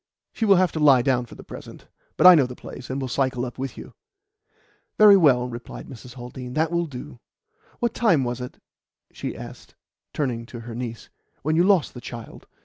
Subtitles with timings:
[0.33, 1.85] "She will have to lie down for the present.
[2.17, 3.93] But I know the place, and will cycle up with you."
[4.97, 6.15] "Very well," replied Mrs.
[6.15, 7.19] Haldean, "that will do.
[7.77, 8.57] What time was it,"
[9.13, 9.75] she asked,
[10.11, 11.11] turning to her niece,
[11.43, 12.47] "when you lost the child?